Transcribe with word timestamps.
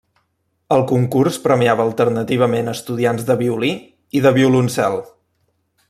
El 0.75 0.79
concurs 0.91 1.37
premiava 1.43 1.85
alternativament 1.89 2.73
estudiants 2.73 3.29
de 3.29 3.37
violí 3.43 3.71
i 4.21 4.23
de 4.29 4.33
violoncel. 4.41 4.99